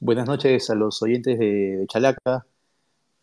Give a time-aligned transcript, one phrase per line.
[0.00, 2.46] Buenas noches a los oyentes de, Chalaca.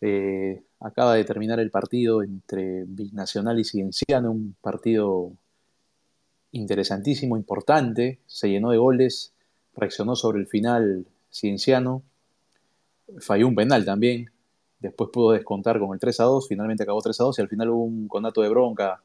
[0.01, 5.31] Eh, acaba de terminar el partido entre Binacional y Cienciano, un partido
[6.52, 9.34] interesantísimo, importante, se llenó de goles,
[9.76, 12.04] reaccionó sobre el final Cienciano,
[13.20, 14.30] falló un penal también,
[14.80, 17.50] después pudo descontar con el 3 a 2, finalmente acabó 3 a 2 y al
[17.50, 19.02] final hubo un conato de bronca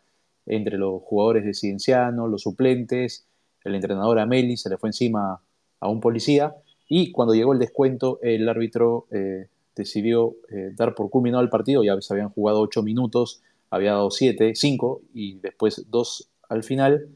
[0.47, 3.27] entre los jugadores de Cienciano, los suplentes,
[3.65, 5.41] el entrenador Ameli se le fue encima
[5.81, 6.55] a un policía
[6.91, 11.83] y cuando llegó el descuento el árbitro eh, decidió eh, dar por culminado el partido,
[11.83, 17.09] ya se habían jugado 8 minutos, había dado 7, 5 y después 2 al final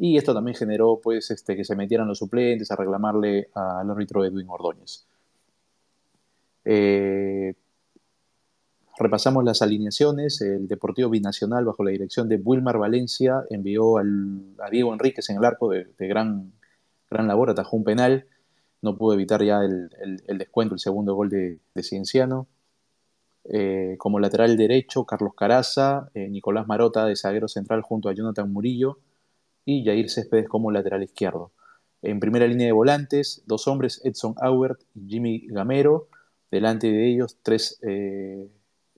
[0.00, 4.24] y esto también generó pues, este, que se metieran los suplentes a reclamarle al árbitro
[4.24, 5.04] Edwin Ordóñez.
[6.64, 7.54] Eh,
[8.96, 10.40] repasamos las alineaciones.
[10.40, 15.44] El Deportivo Binacional, bajo la dirección de Wilmar Valencia, envió a Diego Enríquez en el
[15.44, 16.52] arco de, gran,
[17.10, 18.26] gran labor, atajó un penal.
[18.82, 19.88] No pudo evitar ya el,
[20.38, 22.46] descuento, el segundo gol de, Cienciano.
[23.44, 28.52] Eh, como lateral derecho, Carlos Caraza, eh, Nicolás Marota de zaguero central junto a Jonathan
[28.52, 28.98] Murillo
[29.64, 31.52] y Jair Céspedes como lateral izquierdo.
[32.02, 36.08] En primera línea de volantes, dos hombres, Edson Aubert y Jimmy Gamero.
[36.50, 38.48] Delante de ellos, tres, eh,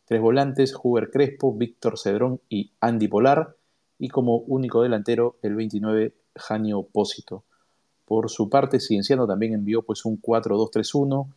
[0.04, 3.56] tres volantes, Huber Crespo, Víctor Cedrón y Andy Polar.
[3.98, 7.44] Y como único delantero, el 29, Janio Pósito.
[8.10, 11.32] Por su parte, Cienciano también envió pues, un 4-2-3-1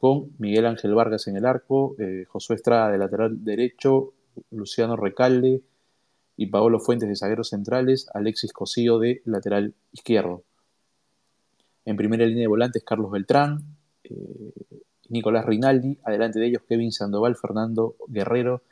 [0.00, 4.12] con Miguel Ángel Vargas en el arco, eh, Josué Estrada de lateral derecho,
[4.50, 5.62] Luciano Recalde,
[6.36, 10.42] y Paolo Fuentes de zagueros centrales, Alexis Cosío de lateral izquierdo.
[11.84, 13.62] En primera línea de volantes, Carlos Beltrán,
[14.02, 14.52] eh,
[15.08, 18.62] Nicolás Rinaldi, adelante de ellos Kevin Sandoval, Fernando Guerrero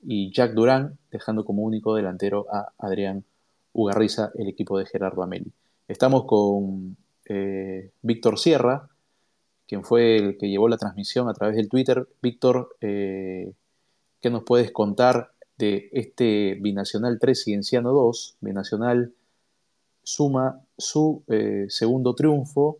[0.00, 3.24] y Jack Durán, dejando como único delantero a Adrián
[3.72, 5.52] Ugarriza, el equipo de Gerardo Ameli.
[5.90, 8.88] Estamos con eh, Víctor Sierra,
[9.66, 12.06] quien fue el que llevó la transmisión a través del Twitter.
[12.22, 13.52] Víctor, eh,
[14.20, 19.14] ¿qué nos puedes contar de este Binacional 3 Cienciano 2, Binacional
[20.04, 22.78] suma su eh, segundo triunfo,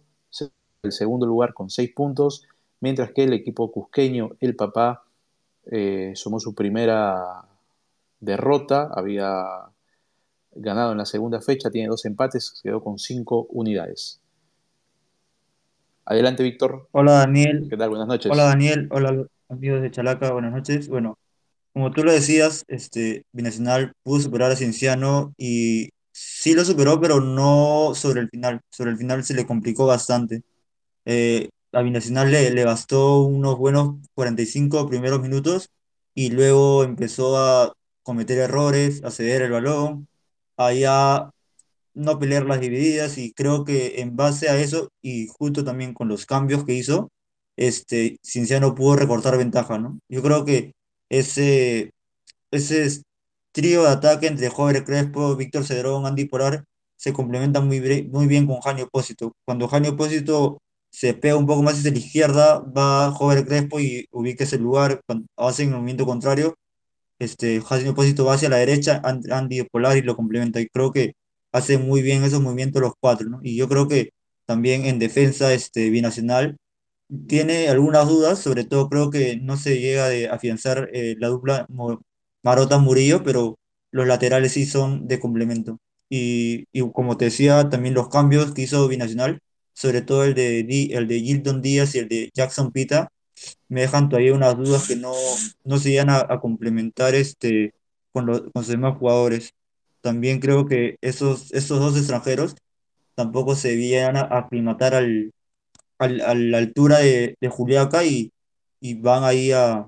[0.85, 2.45] el segundo lugar con 6 puntos,
[2.79, 5.03] mientras que el equipo cusqueño, el papá,
[6.15, 7.45] sumó su primera
[8.21, 9.69] derrota, había
[10.55, 14.21] ganado en la segunda fecha, tiene dos empates, quedó con 5 unidades.
[16.05, 16.89] Adelante, Víctor.
[16.93, 17.67] Hola, Daniel.
[17.71, 17.91] ¿Qué tal?
[17.91, 18.33] Buenas noches.
[18.33, 18.89] Hola, Daniel.
[18.91, 20.33] Hola, amigos de Chalaca.
[20.33, 20.89] Buenas noches.
[20.89, 21.19] Bueno,
[21.73, 27.21] como tú lo decías, este, Binacional pudo superar a Cienciano y sí lo superó, pero
[27.21, 28.61] no sobre el final.
[28.71, 30.43] Sobre el final se le complicó bastante.
[31.05, 35.71] Eh, a Binacional le, le bastó unos buenos 45 primeros minutos
[36.15, 37.73] y luego empezó a
[38.03, 40.09] cometer errores, a ceder el balón,
[40.61, 41.31] a ya
[41.95, 46.09] no pelear las divididas y creo que en base a eso y justo también con
[46.09, 47.11] los cambios que hizo,
[47.57, 49.99] este, Cienciano pudo recortar ventaja, ¿no?
[50.09, 50.73] Yo creo que
[51.09, 51.93] ese,
[52.51, 53.03] ese
[53.53, 56.65] trío de ataque entre Jover Crespo, Víctor Cedrón, Andy Polar
[56.97, 57.81] se complementa muy,
[58.13, 59.33] muy bien con Janio Opósito.
[59.45, 60.59] Cuando Janio Opósito
[60.91, 65.01] se pega un poco más hacia la izquierda, va Jover Crespo y ubica ese lugar,
[65.37, 66.55] hace el movimiento contrario.
[67.21, 70.61] Este, Janio Opósito va hacia la derecha, Andy y lo complementa.
[70.61, 71.15] Y creo que
[71.53, 73.41] hace muy bien esos movimientos los cuatro, ¿no?
[73.43, 74.13] Y yo creo que
[74.47, 76.57] también en defensa este, binacional
[77.29, 81.67] tiene algunas dudas, sobre todo creo que no se llega a afianzar eh, la dupla
[82.43, 83.59] Marota-Murillo, pero
[83.91, 85.79] los laterales sí son de complemento.
[86.09, 89.41] Y, como te decía, también los cambios que hizo Binacional,
[89.75, 90.61] sobre todo el de,
[90.93, 93.11] el de Gildon Díaz y el de Jackson Pita,
[93.69, 95.13] me dejan todavía unas dudas que no,
[95.65, 97.75] no se llegan a, complementar este,
[98.13, 99.55] con, los, con demás jugadores.
[100.01, 102.55] También creo que esos, esos dos extranjeros
[103.15, 103.77] tampoco se
[104.17, 105.33] a aclimatar al,
[105.99, 108.33] a la altura de, Juliaca y,
[108.97, 109.87] van ahí a,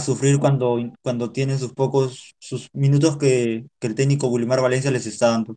[0.00, 5.30] sufrir cuando, cuando tienen sus pocos sus minutos que, el técnico Wilmar Valencia les está
[5.30, 5.56] dando.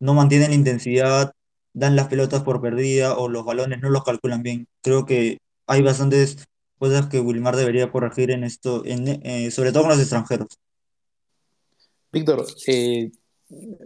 [0.00, 1.32] No mantienen la intensidad,
[1.74, 4.68] dan las pelotas por perdida o los balones no los calculan bien.
[4.82, 6.44] Creo que hay bastantes
[6.82, 10.48] cosas que Wilmar debería corregir en esto, eh, sobre todo con los extranjeros.
[12.12, 13.12] Víctor, eh,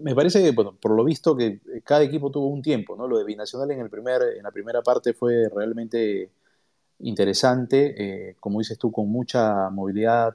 [0.01, 3.07] me parece que, bueno, por lo visto que cada equipo tuvo un tiempo, ¿no?
[3.07, 6.31] Lo de Binacional en, el primer, en la primera parte fue realmente
[7.01, 10.35] interesante, eh, como dices tú, con mucha movilidad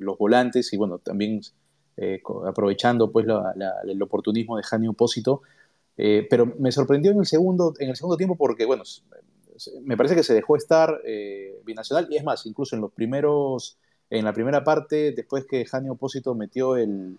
[0.00, 1.40] los volantes y, bueno, también
[2.46, 3.26] aprovechando pues
[3.84, 5.42] el oportunismo de Jani Opósito,
[5.94, 8.82] pero me sorprendió en el, segundo, en el segundo tiempo porque, bueno,
[9.82, 11.00] me parece que se dejó estar
[11.64, 12.06] Binacional.
[12.10, 13.78] Y es más, incluso en los primeros,
[14.08, 17.18] en la primera parte, después que Jani Opósito metió el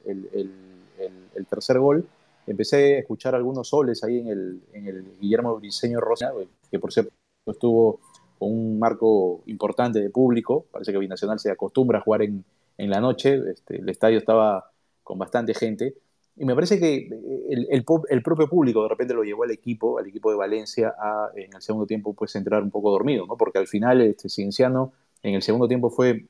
[1.36, 2.08] el, tercer gol,
[2.48, 6.32] empecé a escuchar algunos soles ahí en el, en el Guillermo Briceño Rosa,
[6.70, 7.12] que por cierto
[7.46, 8.00] estuvo
[8.38, 12.44] con un marco importante de público, parece que Binacional se acostumbra a jugar en,
[12.78, 14.72] en la noche, este, el estadio estaba
[15.04, 15.96] con bastante gente,
[16.36, 17.08] y me parece que
[17.50, 20.96] el, el, el, propio público de repente lo llevó al equipo, al equipo de Valencia,
[20.98, 23.38] a en el segundo tiempo pues entrar un poco dormido, ¿no?
[23.38, 24.94] porque al final este Cienciano
[25.24, 26.28] en el segundo tiempo fue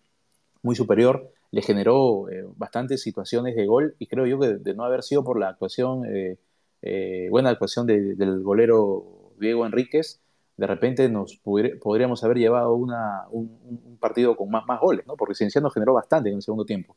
[0.63, 4.83] muy superior, le generó eh, bastantes situaciones de gol y creo yo que de, no
[4.86, 6.38] haber sido por la actuación, eh,
[6.81, 10.19] eh, buena actuación de, del golero Diego Enríquez,
[10.57, 15.15] de repente nos podríamos haber llevado una, un, un, partido con más, más goles, ¿no?
[15.15, 16.95] porque Cienciano generó bastante en el segundo tiempo.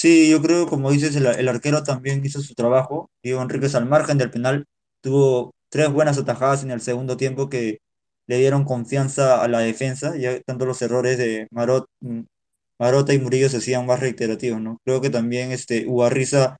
[0.00, 3.10] Sí, yo creo, como dices, el, arquero también hizo su trabajo.
[3.20, 4.64] Diego Enríquez al margen del penal
[5.00, 7.80] tuvo tres buenas atajadas en el segundo tiempo que
[8.28, 11.86] le dieron confianza a la defensa, ya tanto los errores de Marot,
[12.78, 14.78] Marota y Murillo se hacían más reiterativos, ¿no?
[14.84, 16.58] Creo que también este, Ubarriza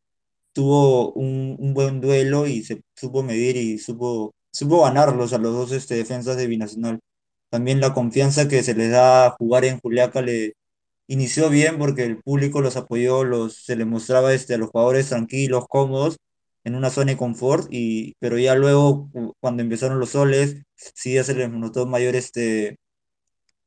[0.53, 5.55] tuvo un, un, buen duelo y se supo medir y supo, supo ganarlos a los
[5.55, 7.01] dos este, defensas de Binacional.
[7.51, 10.55] También la confianza que se les da a jugar en Juliaca le
[11.09, 15.09] inició bien porque el público los apoyó, los, se les mostraba este, a los jugadores
[15.11, 16.19] tranquilos, cómodos,
[16.65, 19.11] en una zona de confort, y, pero ya luego,
[19.41, 22.79] cuando empezaron los soles, sí ya se les notó mayor este,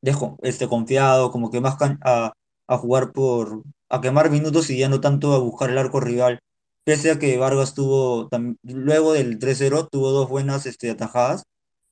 [0.01, 2.33] dejo, este confiado, como que más a,
[2.67, 6.39] a jugar por, a quemar minutos y ya no tanto a buscar el arco rival.
[6.83, 8.29] Pese a que Vargas tuvo,
[8.63, 11.43] luego del 3-0, tuvo dos buenas este, atajadas,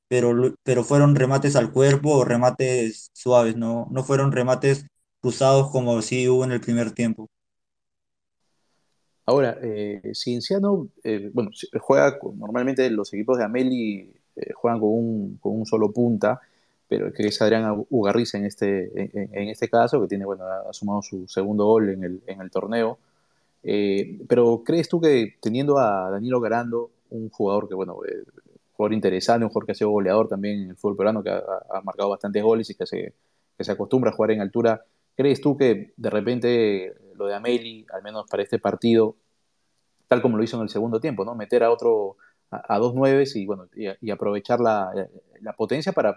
[0.08, 4.86] pero, pero fueron remates al cuerpo o remates suaves, no, no fueron remates
[5.20, 7.28] cruzados como sí hubo en el primer tiempo.
[9.26, 11.50] Ahora, eh, Cienciano, eh, bueno,
[11.80, 16.40] juega normalmente los equipos de Ameli eh, juegan con un, con un, solo punta,
[16.88, 21.02] pero que es Adrián Ugarriza en este, en, este caso, que tiene, bueno, ha sumado
[21.02, 22.98] su segundo gol en el, en el torneo.
[23.62, 27.98] Eh, pero ¿crees tú que teniendo a Danilo Garando, un jugador que, bueno,
[28.72, 31.42] jugador interesante, un jugador que ha sido goleador también en el fútbol peruano, que ha,
[31.70, 33.14] ha marcado bastantes goles y que se,
[33.56, 34.84] que se acostumbra a jugar en altura,
[35.20, 39.16] ¿crees tú que de repente lo de Ameli, al menos para este partido,
[40.08, 41.34] tal como lo hizo en el segundo tiempo, ¿no?
[41.34, 42.16] Meter a otro,
[42.50, 44.90] a, dos nueves y, bueno, y, aprovechar la,
[45.42, 46.16] la, potencia para,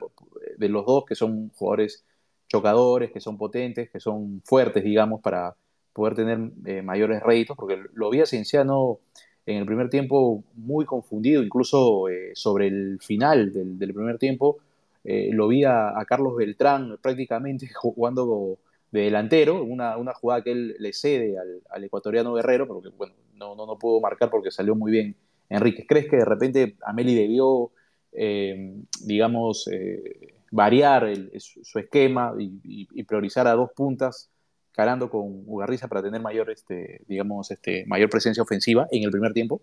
[0.58, 2.06] de los dos, que son jugadores
[2.48, 5.58] chocadores, que son potentes, que son fuertes, digamos, para
[5.92, 9.00] poder tener eh, mayores réditos, porque lo vi a Cienciano
[9.46, 14.60] en el primer tiempo muy confundido, incluso eh, sobre el final del, del primer tiempo,
[15.04, 18.60] eh, lo vi a, Carlos Beltrán prácticamente jugando
[18.94, 21.36] de delantero, una, una jugada que él le cede
[21.70, 25.16] al, ecuatoriano Guerrero, pero que bueno, no, no, no pudo marcar porque salió muy bien
[25.50, 25.88] Enrique.
[25.88, 27.72] ¿Crees que de repente Ameli debió,
[28.12, 34.30] eh, digamos, eh, variar su esquema y, priorizar a dos puntas,
[34.72, 39.34] carando con Ugarriza para tener mayor, este, digamos, este, mayor presencia ofensiva en el primer
[39.34, 39.60] tiempo?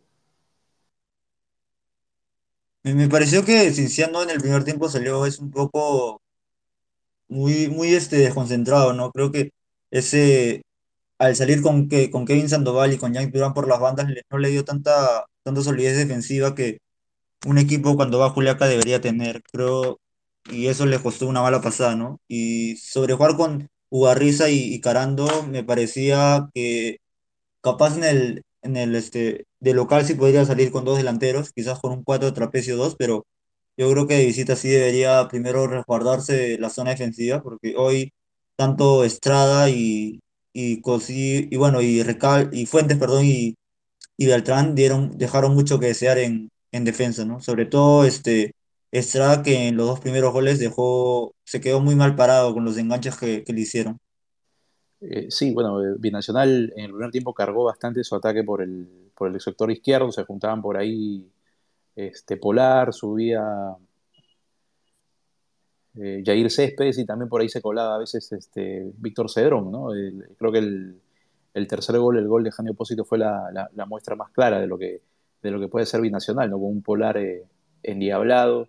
[2.83, 6.21] Me pareció que Cinciano en el primer tiempo salió es un poco
[7.31, 9.13] muy, muy este, desconcentrado, ¿no?
[9.13, 9.53] Creo que
[9.91, 10.63] ese,
[11.19, 14.39] al salir con, que, con Kevin Sandoval y con Yank Durán por las bandas, no
[14.39, 16.81] le dio tanta, tanta solidez defensiva que
[17.47, 20.01] un equipo cuando va a Juliaca debería tener, creo,
[20.51, 22.21] y eso le costó una mala pasada, ¿no?
[22.29, 26.99] Y sobre jugar con Ugarriza y, y Carando, me parecía que
[27.61, 31.81] capaz en el, en el este, de local sí podría salir con dos delanteros, quizás
[31.81, 33.27] con un 4 trapecio 2, pero
[33.77, 38.13] yo creo que de visita sí debería primero resguardarse la zona defensiva, porque hoy
[38.57, 40.21] tanto Estrada y,
[40.53, 43.57] y, Cosí, y bueno, y, Recal, y Fuentes, perdón, y,
[44.17, 47.41] y Beltrán dieron, dejaron mucho que desear en, en defensa, ¿no?
[47.41, 48.55] Sobre todo este
[48.93, 52.77] Estrada que en los dos primeros goles dejó, se quedó muy mal parado con los
[52.77, 54.01] enganches que, le hicieron.
[55.01, 59.11] Eh, sí, bueno, eh, Binacional en el primer tiempo cargó bastante su ataque por el,
[59.15, 61.31] por el sector izquierdo, se juntaban por ahí
[61.97, 63.77] este, Polar, subía
[65.97, 69.89] eh, Jair Céspedes y también por ahí se colaba a veces este, Víctor Cedrón, ¿no?
[70.39, 71.01] Creo que el,
[71.55, 74.61] el, tercer gol, el gol de Janio Opósito fue la, la, la, muestra más clara
[74.61, 75.03] de lo que,
[75.43, 76.59] de lo que puede ser Binacional, ¿no?
[76.59, 77.45] Con un Polar eh,
[77.83, 78.69] endiablado,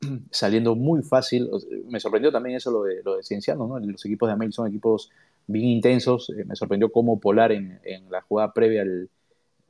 [0.30, 1.50] saliendo muy fácil.
[1.86, 3.78] Me sorprendió también eso lo de, lo de Cienciano, ¿no?
[3.78, 5.10] Los equipos de Amel son equipos
[5.46, 6.30] bien intensos.
[6.30, 9.08] Eh, me sorprendió cómo Polar en, en la jugada previa al,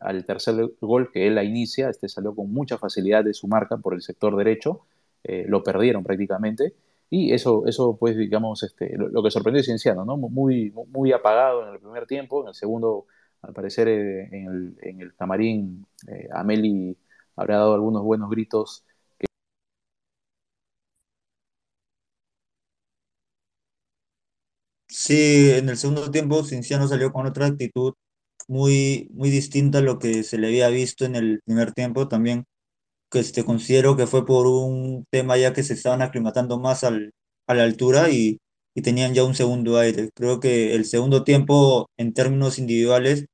[0.00, 3.76] al, tercer gol que él la inicia, este salió con mucha facilidad de su marca
[3.76, 4.80] por el sector derecho.
[5.24, 6.74] Eh, lo perdieron prácticamente.
[7.10, 10.16] Y eso, eso pues, digamos, este, lo, que sorprendió a Cienciano, ¿no?
[10.16, 12.42] Muy, muy apagado en el primer tiempo.
[12.42, 13.06] En el segundo,
[13.42, 16.96] al parecer, eh, en, el, en, el, camarín, eh, Ameli
[17.36, 18.84] habrá dado algunos buenos gritos
[24.88, 27.94] Sí, en el segundo tiempo Cinciano salió con otra actitud
[28.50, 32.08] muy, muy distinta a lo que se le había visto en el primer tiempo.
[32.08, 32.44] También
[33.10, 37.12] que este, considero que fue por un tema ya que se estaban aclimatando más al,
[37.48, 38.38] a la altura y,
[38.74, 40.10] y tenían ya un segundo aire.
[40.14, 43.26] Creo que el segundo tiempo en términos individuales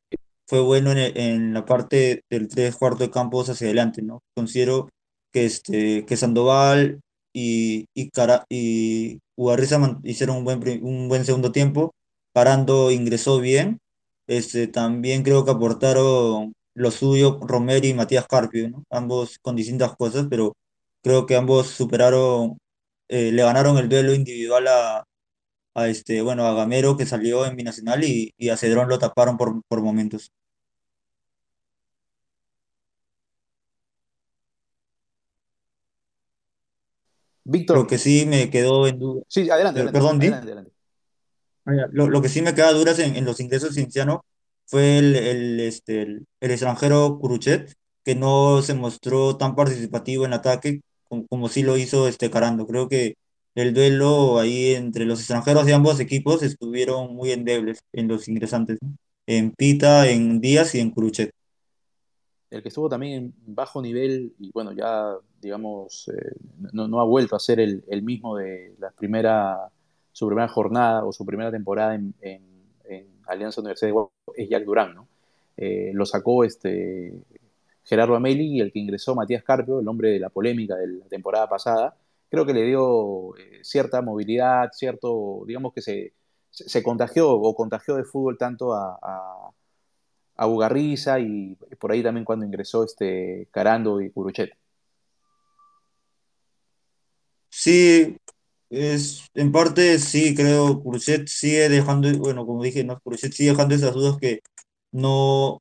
[0.47, 4.21] fue bueno en, el- en la parte del tres cuartos de campos hacia adelante, ¿no?
[4.35, 4.89] Considero
[5.33, 7.01] que, este, que Sandoval
[7.35, 11.93] y, y, Cara- y Ugarriza hicieron un buen, un buen segundo tiempo.
[12.33, 13.79] Parando ingresó bien.
[14.27, 18.85] Este, también creo que aportaron lo suyo Romero y Matías Carpio, ¿no?
[18.91, 20.55] Ambos con distintas cosas, pero
[21.03, 22.59] creo que ambos superaron,
[23.09, 25.05] eh, le ganaron el duelo individual a,
[25.75, 29.37] a este, bueno, a Gamero que salió en Binacional y, y a Cedrón lo taparon
[29.39, 30.33] por, por momentos.
[37.45, 40.73] Lo Víctor, que sí me quedó en duda, sí, adelante, per- adelante, perdón, adelante, adelante.
[41.67, 44.25] Lo, que sí me queda dudas en, en los ingresos Cienciano
[44.67, 50.81] fue el, el, este, el, extranjero Curuchet, que no se mostró tan participativo en ataque
[51.09, 52.67] como, sí lo hizo este Carando.
[52.67, 53.17] Creo que
[53.55, 58.79] el duelo ahí entre los extranjeros de ambos equipos estuvieron muy endebles en los ingresantes.
[59.27, 61.33] En Pita, en Díaz y en Curuchet.
[62.51, 66.37] El que estuvo también en bajo nivel y bueno, ya digamos, eh,
[66.73, 69.69] no, no ha vuelto a ser el, el mismo de la primera,
[70.17, 72.15] su primera jornada o su primera temporada en,
[73.27, 75.09] Alianza Universidad de Guadalajara, es Jack Durán, ¿no?
[75.57, 77.13] Eh, lo sacó este
[77.83, 81.07] Gerardo Ameli y el que ingresó Matías Carpio, el hombre de la polémica de la
[81.07, 81.97] temporada pasada,
[82.31, 86.13] creo que le dio eh, cierta movilidad, cierto, digamos que se,
[86.51, 89.51] se, contagió o contagió de fútbol tanto a, a
[90.37, 94.53] a Ugarriza y por ahí también cuando ingresó este Carando y Curuchet.
[97.51, 98.19] Sí,
[98.71, 103.75] es, en parte sí, creo, Curuchet sigue dejando, bueno, como dije, no, Curuchet sigue dejando
[103.75, 104.41] esas dudas que
[104.93, 105.61] no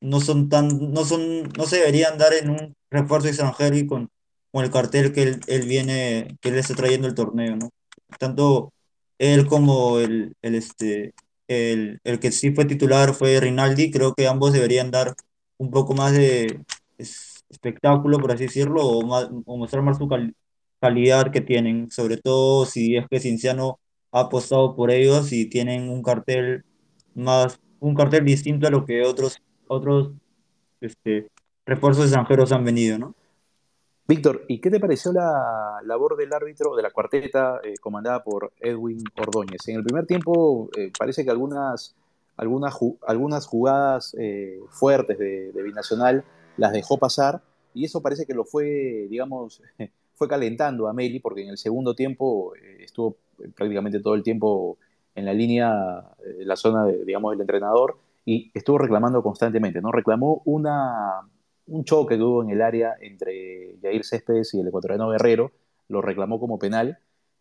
[0.00, 4.10] no son tan, no son, no se deberían dar en un refuerzo extranjero y con,
[4.52, 7.70] con el cartel que él, él viene, que él está trayendo el torneo, ¿no?
[8.18, 8.72] Tanto
[9.18, 11.14] él como el, el, este,
[11.48, 15.14] el, el que sí fue titular fue Rinaldi, creo que ambos deberían dar
[15.58, 16.60] un poco más de
[16.98, 20.34] es- espectáculo, por así decirlo, o, más- o mostrar más su cal-
[20.82, 23.78] calidad que tienen, sobre todo si es que Cienciano
[24.10, 26.64] ha apostado por ellos y tienen un cartel
[27.14, 30.10] más, un cartel distinto a lo que otros otros
[30.80, 31.28] este,
[31.64, 33.14] refuerzos extranjeros han venido, ¿no?
[34.08, 38.52] Víctor, ¿y qué te pareció la labor del árbitro de la cuarteta eh, comandada por
[38.58, 39.68] Edwin Ordóñez?
[39.68, 41.94] En el primer tiempo eh, parece que algunas,
[42.36, 46.24] algunas, ju algunas jugadas eh, fuertes de, de, Binacional
[46.56, 47.40] las dejó pasar
[47.72, 49.62] y eso parece que lo fue, digamos,
[50.14, 53.16] fue calentando a Meli porque en el segundo tiempo eh, estuvo
[53.54, 54.78] prácticamente todo el tiempo
[55.14, 59.90] en la línea, en la zona, de, digamos, del entrenador y estuvo reclamando constantemente, ¿no?
[59.90, 61.20] Reclamó una,
[61.66, 65.52] un choque que hubo en el área entre Jair Céspedes y el ecuatoriano Guerrero,
[65.88, 66.98] lo reclamó como penal,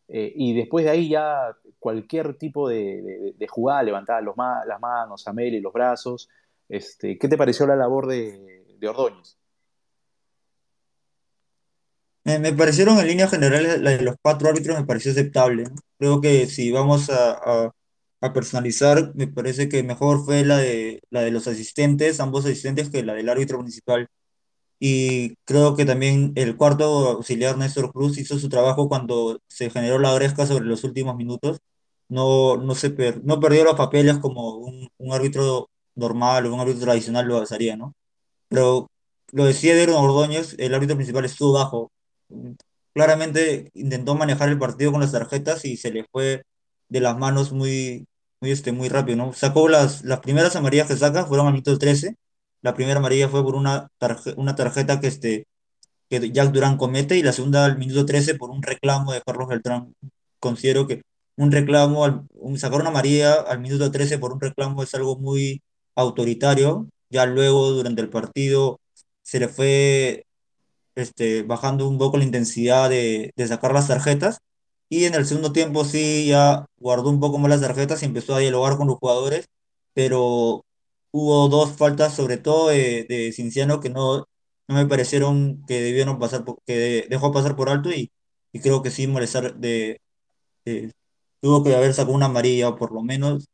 [0.07, 5.61] eh, y después de ahí ya cualquier tipo de, jugada levantaba las manos, a Meli,
[5.61, 6.29] los brazos.
[6.67, 9.40] Este, ¿Qué te pareció la labor de, de Ordóñez?
[12.23, 15.65] Me, me, parecieron en líneas generales la de los cuatro árbitros me pareció aceptable.
[15.97, 17.71] Creo que si vamos a,
[18.21, 22.89] a, personalizar, me parece que mejor fue la de, la de los asistentes, ambos asistentes,
[22.89, 24.07] que la del árbitro principal.
[24.79, 29.99] Y creo que también el cuarto auxiliar, Néstor Cruz, hizo su trabajo cuando se generó
[29.99, 31.59] la gresca sobre los últimos minutos.
[32.09, 36.81] No, no, se per, no perdió los papeles como un, árbitro normal o un árbitro
[36.81, 37.93] tradicional lo haría, ¿no?
[38.49, 38.89] Pero
[39.31, 41.91] lo decía Eder Ordóñez, el árbitro principal estuvo bajo.
[42.93, 46.43] Claramente intentó manejar el partido con las tarjetas y se le fue
[46.89, 48.07] de las manos muy,
[48.41, 49.33] muy, este, muy rápido, ¿no?
[49.33, 52.15] Sacó las, las primeras amarillas que saca, fueron a minuto 13
[52.61, 55.47] la primera amarilla fue por una, tarje una tarjeta que, este,
[56.09, 59.47] que Jack Durán comete y la segunda al minuto 13 por un reclamo de Carlos
[59.49, 59.95] Beltrán.
[60.39, 61.03] Considero que
[61.37, 65.17] un reclamo, al, un, sacar una amarilla al minuto 13 por un reclamo es algo
[65.17, 65.61] muy
[65.95, 66.87] autoritario.
[67.09, 68.79] Ya luego, durante el partido,
[69.23, 70.25] se le fue
[70.95, 74.39] este, bajando un poco la intensidad de, sacar las tarjetas.
[74.89, 78.35] Y en el segundo tiempo sí ya guardó un poco más las tarjetas y empezó
[78.35, 79.47] a dialogar con los jugadores,
[79.93, 80.65] pero
[81.11, 84.25] hubo dos faltas, sobre todo de, de Cinciano, que no,
[84.67, 88.11] no me parecieron que debieron pasar, por, que dejó pasar por alto y,
[88.51, 90.01] y creo que sí molestar de,
[90.65, 90.91] de,
[91.41, 93.47] tuvo que haber sacado una amarilla por lo menos,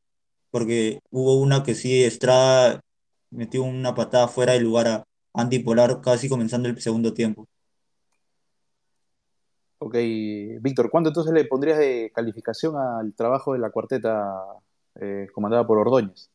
[0.51, 2.81] porque hubo una que sí Estrada
[3.31, 5.03] metió una patada fuera de lugar a
[5.37, 7.47] Andy Polar casi comenzando el segundo tiempo.
[9.79, 9.95] Ok,
[10.59, 14.33] Víctor, ¿cuánto entonces le pondrías de calificación al trabajo de la cuarteta
[14.99, 16.31] eh, comandada por Ordóñez?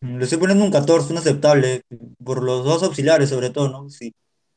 [0.00, 1.82] Le estoy poniendo un 14, un aceptable,
[2.22, 3.90] por los dos auxiliares sobre todo, ¿no?
[3.90, 4.14] Sí.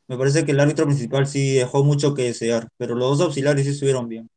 [0.08, 3.66] Me parece que el árbitro principal sí dejó mucho que desear, pero los dos auxiliares
[3.66, 4.30] sí estuvieron bien.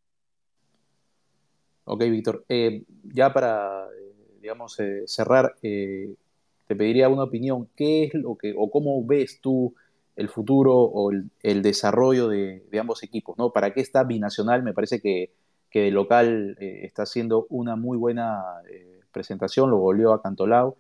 [1.85, 2.45] Ok, Víctor.
[2.49, 5.55] Eh, ya para, eh, digamos, cerrar,
[6.67, 7.69] te pediría una opinión.
[7.77, 9.75] ¿Qué es lo que, o cómo ves tú
[10.17, 13.53] el futuro o el, desarrollo de, ambos equipos, ¿no?
[13.53, 14.63] ¿Para qué está Binacional?
[14.63, 15.33] Me parece que,
[15.71, 20.77] que local eh, está haciendo una muy buena eh, presentación, lo goleó a Cantolao.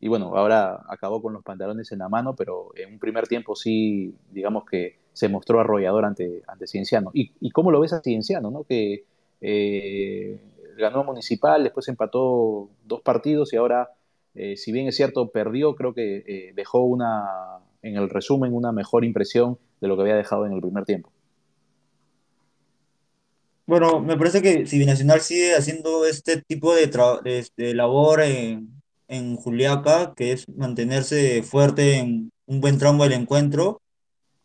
[0.00, 3.54] Y bueno, ahora acabó con los pantalones en la mano, pero en un primer tiempo
[3.54, 7.10] sí, digamos que se mostró arrollador ante, ante Cienciano.
[7.14, 8.64] ¿Y, cómo lo ves a Cienciano, ¿no?
[8.64, 9.04] Que
[9.40, 10.40] eh,
[10.76, 13.90] ganó a Municipal, después empató dos partidos y ahora,
[14.34, 18.72] eh, si bien es cierto, perdió, creo que eh, dejó una, en el resumen, una
[18.72, 21.10] mejor impresión de lo que había dejado en el primer tiempo.
[23.66, 26.86] Bueno, me parece que si Binacional sigue haciendo este tipo de,
[27.24, 33.12] de- de labor en, en Juliaca, que es mantenerse fuerte en un buen tramo del
[33.14, 33.80] encuentro,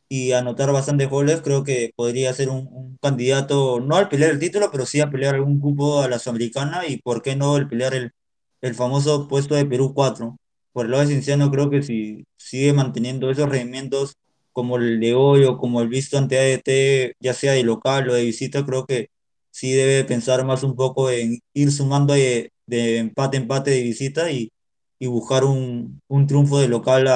[0.10, 4.40] y anotar bastantes goles, creo que podría ser un, un candidato, no al pelear el
[4.40, 7.68] título, pero sí a pelear algún cupo a la Sudamericana y por qué no el
[7.70, 8.14] pelear el,
[8.62, 10.38] el famoso puesto de Perú cuatro
[10.74, 14.14] Por el lado de Cienciano, creo que si sigue manteniendo esos rendimientos
[14.52, 18.14] como el de hoy o como el visto ante ADT, ya sea de local o
[18.14, 19.10] de visita, creo que
[19.52, 24.32] sí debe pensar más un poco en ir sumando de, de empate empate de visita
[24.32, 24.52] y,
[25.00, 27.08] y buscar un, un triunfo de local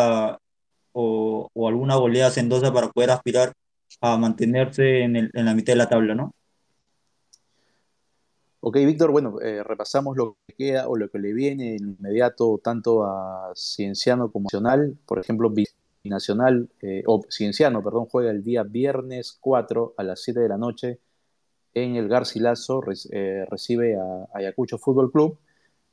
[0.93, 3.53] o, o alguna goleada hacendosa para poder aspirar
[4.01, 6.33] a mantenerse en, el- en la mitad de la tabla, ¿no?
[8.63, 12.59] Ok, Víctor, bueno, eh, repasamos lo que queda o lo que le viene en inmediato
[12.63, 14.97] tanto a Cienciano como a Nacional.
[15.07, 15.51] Por ejemplo,
[16.03, 20.57] Binacional, eh, o Cienciano, perdón, juega el día viernes 4 a las 7 de la
[20.59, 20.99] noche
[21.73, 25.39] en el Garcilaso, eh, recibe a Ayacucho Fútbol Club,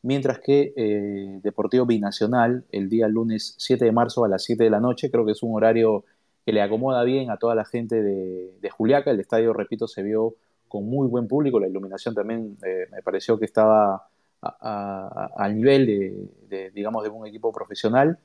[0.03, 4.81] mientras que Deportivo Binacional el día lunes 7 de marzo a las 7 de la
[4.81, 6.05] noche, creo que es un horario
[6.45, 9.11] que le acomoda bien a toda la gente de, de Juliaca.
[9.11, 10.37] El estadio, repito, se vio
[10.69, 14.09] con muy buen público, la iluminación también eh, me pareció que estaba
[14.41, 18.19] al nivel de, de, digamos, de un equipo profesional.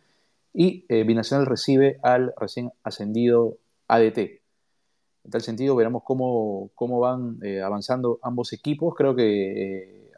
[0.53, 4.17] Y eh, Binacional recibe al recién ascendido ADT.
[4.17, 8.93] En tal sentido, veremos cómo, cómo van eh, avanzando ambos equipos.
[8.95, 10.11] Creo que eh,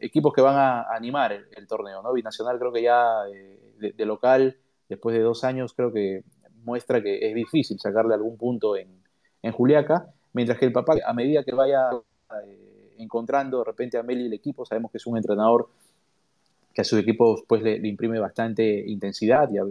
[0.00, 2.12] equipos que van a animar el, el torneo, ¿no?
[2.12, 6.22] Binacional creo que ya eh, de, de local, después de dos años, creo que
[6.62, 9.02] muestra que es difícil sacarle algún punto en,
[9.42, 11.88] en Juliaca, mientras que el papá, a medida que vaya
[12.44, 15.70] eh, encontrando de repente a Meli el equipo, sabemos que es un entrenador
[16.74, 19.62] que a su equipo pues, le, le imprime bastante intensidad, ya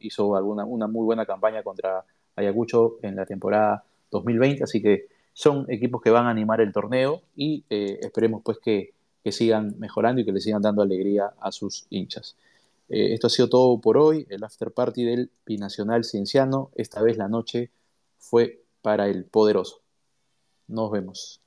[0.00, 2.02] hizo alguna, una muy buena campaña contra
[2.36, 7.20] Ayacucho en la temporada 2020, así que son equipos que van a animar el torneo
[7.36, 11.52] y eh, esperemos pues que, que, sigan mejorando y que le sigan dando alegría a
[11.52, 12.34] sus hinchas.
[12.88, 17.18] Eh, esto ha sido todo por hoy, el after party del Binacional Cienciano, esta vez
[17.18, 17.70] la noche
[18.18, 19.83] fue para el poderoso.
[20.68, 21.40] Nos vemos.